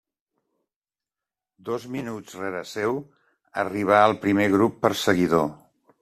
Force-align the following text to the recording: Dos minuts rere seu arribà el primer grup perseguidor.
Dos 1.67 1.83
minuts 1.95 2.39
rere 2.39 2.63
seu 2.69 2.97
arribà 3.65 3.99
el 4.07 4.17
primer 4.23 4.47
grup 4.55 4.79
perseguidor. 4.87 5.47